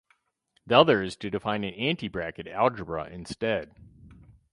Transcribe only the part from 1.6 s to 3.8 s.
an antibracket algebra instead.